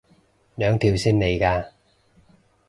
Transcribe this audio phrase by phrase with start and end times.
[0.55, 1.67] 兩條線嚟嘅